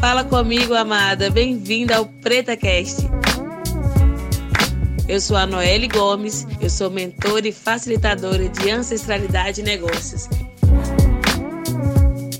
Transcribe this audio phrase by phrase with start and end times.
[0.00, 1.28] Fala comigo, amada.
[1.28, 3.02] Bem-vinda ao PretaCast.
[5.06, 10.26] Eu sou a Noelle Gomes, eu sou mentora e facilitadora de ancestralidade e negócios.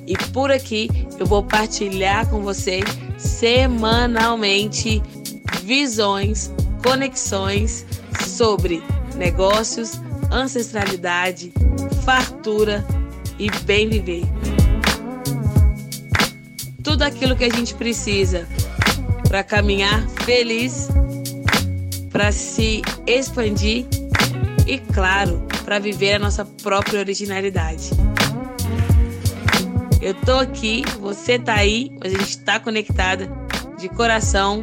[0.07, 0.89] E por aqui
[1.19, 2.81] eu vou partilhar com você
[3.19, 5.03] semanalmente
[5.63, 6.51] visões,
[6.83, 7.85] conexões
[8.27, 8.83] sobre
[9.17, 10.01] negócios,
[10.33, 11.53] ancestralidade,
[12.07, 12.83] fartura
[13.39, 14.23] e bem viver.
[17.01, 18.47] Tudo aquilo que a gente precisa
[19.27, 20.87] para caminhar feliz,
[22.13, 23.87] para se expandir
[24.67, 27.89] e, claro, para viver a nossa própria originalidade.
[30.03, 33.33] Eu tô aqui, você tá aí, mas a gente tá conectada
[33.79, 34.63] de coração,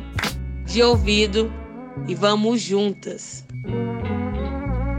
[0.64, 1.52] de ouvido
[2.08, 3.47] e vamos juntas.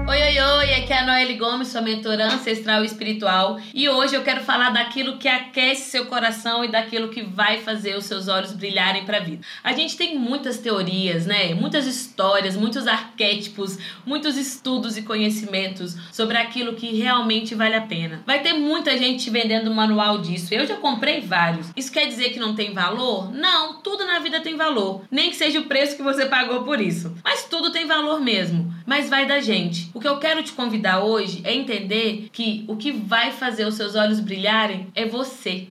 [0.09, 3.61] Oi, oi, oi, aqui é a Noelle Gomes, sua mentora ancestral e espiritual.
[3.75, 7.95] E hoje eu quero falar daquilo que aquece seu coração e daquilo que vai fazer
[7.95, 9.45] os seus olhos brilharem para a vida.
[9.63, 11.53] A gente tem muitas teorias, né?
[11.53, 18.23] Muitas histórias, muitos arquétipos, muitos estudos e conhecimentos sobre aquilo que realmente vale a pena.
[18.25, 20.55] Vai ter muita gente vendendo manual disso.
[20.55, 21.71] Eu já comprei vários.
[21.77, 23.31] Isso quer dizer que não tem valor?
[23.31, 25.03] Não, tudo na vida tem valor.
[25.11, 27.15] Nem que seja o preço que você pagou por isso.
[27.23, 28.73] Mas tudo tem valor mesmo.
[28.89, 29.91] Mas vai da gente.
[29.93, 33.75] O que eu quero te convidar hoje é entender que o que vai fazer os
[33.75, 35.67] seus olhos brilharem é você.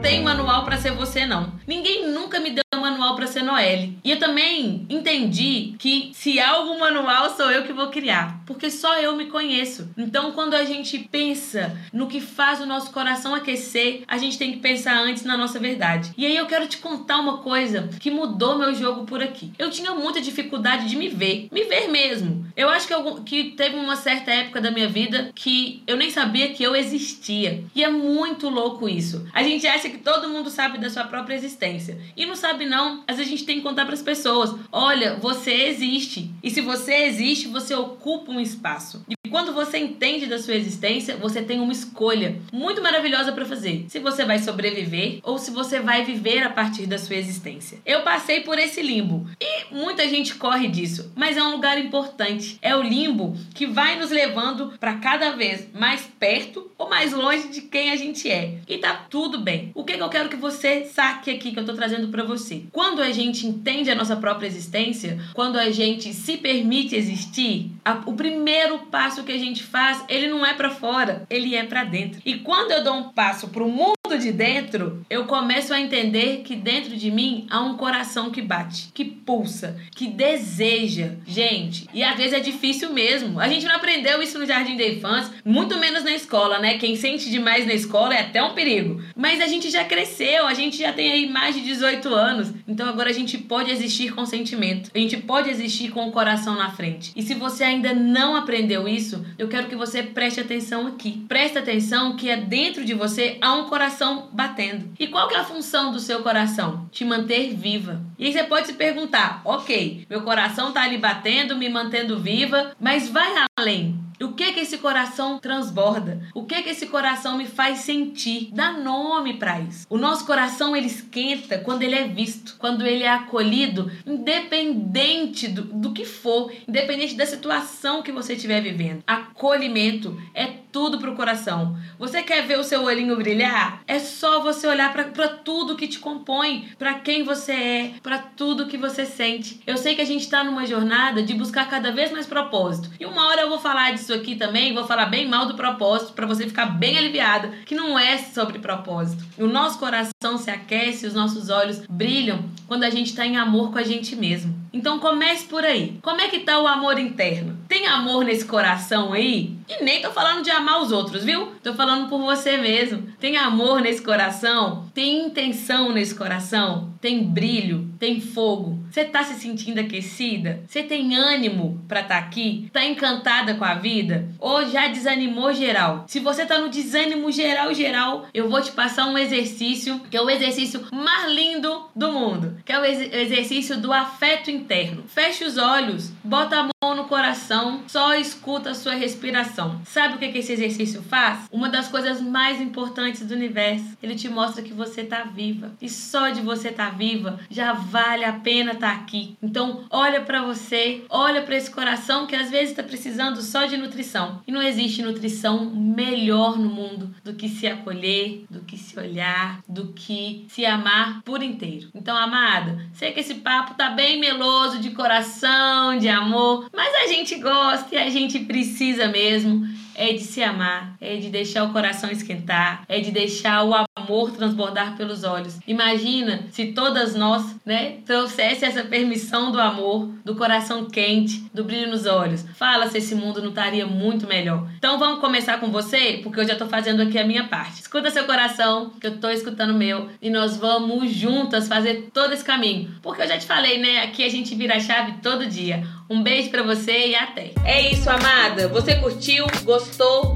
[0.00, 1.52] Tem manual para ser você não.
[1.66, 3.98] Ninguém nunca me deu manual para ser Noelle.
[4.04, 8.40] E eu também entendi que se há algum manual, sou eu que vou criar.
[8.46, 9.88] Porque só eu me conheço.
[9.96, 14.52] Então, quando a gente pensa no que faz o nosso coração aquecer, a gente tem
[14.52, 16.12] que pensar antes na nossa verdade.
[16.16, 19.52] E aí eu quero te contar uma coisa que mudou meu jogo por aqui.
[19.58, 21.48] Eu tinha muita dificuldade de me ver.
[21.50, 22.46] Me ver mesmo.
[22.56, 26.10] Eu acho que, eu, que teve uma certa época da minha vida que eu nem
[26.10, 27.64] sabia que eu existia.
[27.74, 29.26] E é muito louco isso.
[29.32, 31.98] A gente acha que todo mundo sabe da sua própria existência.
[32.16, 33.02] E não sabe não não.
[33.06, 36.30] Às vezes a gente tem que contar para as pessoas: olha, você existe.
[36.42, 39.04] E se você existe, você ocupa um espaço.
[39.08, 43.86] E quando você entende da sua existência, você tem uma escolha muito maravilhosa para fazer.
[43.88, 47.78] Se você vai sobreviver ou se você vai viver a partir da sua existência.
[47.84, 52.58] Eu passei por esse limbo e muita gente corre disso, mas é um lugar importante.
[52.60, 57.48] É o limbo que vai nos levando para cada vez mais perto ou mais longe
[57.48, 58.58] de quem a gente é.
[58.68, 59.70] E tá tudo bem.
[59.74, 62.64] O que, que eu quero que você saque aqui que eu tô trazendo para você?
[62.72, 68.02] Quando a gente entende a nossa própria existência, quando a gente se permite existir, a,
[68.06, 71.84] o primeiro passo que a gente faz, ele não é para fora, ele é para
[71.84, 72.20] dentro.
[72.24, 76.54] E quando eu dou um passo pro mundo de dentro, eu começo a entender que
[76.54, 81.14] dentro de mim há um coração que bate, que pulsa, que deseja.
[81.26, 83.40] Gente, e às vezes é difícil mesmo.
[83.40, 86.78] A gente não aprendeu isso no jardim da infância, muito menos na escola, né?
[86.78, 89.02] Quem sente demais na escola é até um perigo.
[89.16, 92.52] Mas a gente já cresceu, a gente já tem aí mais de 18 anos.
[92.68, 94.90] Então agora a gente pode existir com sentimento.
[94.94, 97.12] A gente pode existir com o coração na frente.
[97.16, 101.24] E se você ainda não aprendeu isso, eu quero que você preste atenção aqui.
[101.26, 104.92] Preste atenção que é dentro de você há um coração coração batendo.
[104.98, 106.88] E qual que é a função do seu coração?
[106.92, 108.02] Te manter viva.
[108.18, 112.76] E aí você pode se perguntar: ok, meu coração tá ali batendo, me mantendo viva,
[112.78, 114.06] mas vai além.
[114.22, 116.22] O que que esse coração transborda?
[116.34, 118.48] O que que esse coração me faz sentir?
[118.52, 119.86] Dá nome para isso.
[119.90, 125.64] O nosso coração ele esquenta quando ele é visto, quando ele é acolhido, independente do,
[125.64, 129.02] do que for, independente da situação que você estiver vivendo.
[129.06, 130.46] Acolhimento é
[130.76, 131.74] tudo pro coração.
[131.98, 133.80] Você quer ver o seu olhinho brilhar?
[133.86, 138.66] É só você olhar para tudo que te compõe, para quem você é, para tudo
[138.66, 139.58] que você sente.
[139.66, 142.90] Eu sei que a gente está numa jornada de buscar cada vez mais propósito.
[143.00, 146.12] E uma hora eu vou falar disso aqui também, vou falar bem mal do propósito
[146.12, 149.24] para você ficar bem aliviada, que não é sobre propósito.
[149.38, 153.72] O nosso coração se aquece, os nossos olhos brilham quando a gente está em amor
[153.72, 154.54] com a gente mesmo.
[154.74, 155.98] Então comece por aí.
[156.02, 157.55] Como é que tá o amor interno?
[157.68, 159.56] Tem amor nesse coração aí?
[159.68, 161.52] E nem tô falando de amar os outros, viu?
[161.62, 163.08] Tô falando por você mesmo.
[163.18, 164.88] Tem amor nesse coração?
[164.94, 166.94] Tem intenção nesse coração?
[167.00, 167.90] Tem brilho?
[167.98, 168.78] Tem fogo?
[168.90, 170.62] Você tá se sentindo aquecida?
[170.66, 172.70] Você tem ânimo para estar tá aqui?
[172.72, 174.28] Tá encantada com a vida?
[174.38, 176.04] Ou já desanimou geral?
[176.06, 180.22] Se você tá no desânimo geral geral, eu vou te passar um exercício que é
[180.22, 185.04] o exercício mais lindo do mundo, que é o ex exercício do afeto interno.
[185.08, 189.80] Feche os olhos, bota a mão no coração, só escuta a sua respiração.
[189.84, 191.46] Sabe o que, que esse exercício faz?
[191.50, 193.96] Uma das coisas mais importantes do universo.
[194.02, 195.72] Ele te mostra que você está viva.
[195.80, 199.36] E só de você estar tá viva já vale a pena estar tá aqui.
[199.42, 203.76] Então, olha para você, olha para esse coração que às vezes está precisando só de
[203.76, 204.40] nutrição.
[204.46, 209.60] E não existe nutrição melhor no mundo do que se acolher, do que se olhar,
[209.68, 211.88] do que se amar por inteiro.
[211.94, 217.06] Então, amada, sei que esse papo tá bem meloso de coração, de amor, mas a
[217.06, 219.66] gente gosta e a gente precisa mesmo
[219.96, 224.30] é de se amar, é de deixar o coração esquentar, é de deixar o amor
[224.30, 225.58] transbordar pelos olhos.
[225.66, 231.90] Imagina se todas nós, né, trouxesse essa permissão do amor, do coração quente, do brilho
[231.90, 232.44] nos olhos.
[232.54, 234.68] Fala se esse mundo não estaria muito melhor.
[234.76, 237.80] Então vamos começar com você, porque eu já tô fazendo aqui a minha parte.
[237.80, 242.34] Escuta seu coração, que eu tô escutando o meu, e nós vamos juntas fazer todo
[242.34, 242.90] esse caminho.
[243.00, 245.86] Porque eu já te falei, né, aqui a gente vira a chave todo dia.
[246.08, 247.50] Um beijo para você e até.
[247.64, 248.68] É isso, amada.
[248.68, 249.46] Você curtiu?
[249.64, 249.85] Gostou?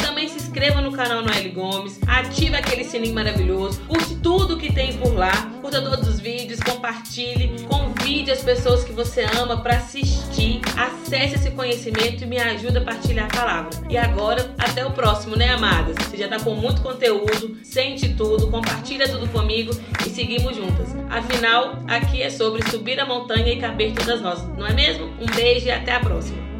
[0.62, 5.32] inscreva no canal Noelle Gomes, ative aquele sininho maravilhoso, curte tudo que tem por lá,
[5.60, 11.50] curta todos os vídeos compartilhe, convide as pessoas que você ama para assistir, acesse esse
[11.50, 13.70] conhecimento e me ajude a partilhar a palavra.
[13.90, 15.96] E agora, até o próximo, né, amadas?
[16.06, 19.72] Você já tá com muito conteúdo, sente tudo, compartilha tudo comigo
[20.06, 20.94] e seguimos juntas.
[21.10, 25.06] Afinal, aqui é sobre subir a montanha e caber todas nós, não é mesmo?
[25.20, 26.51] Um beijo e até a próxima.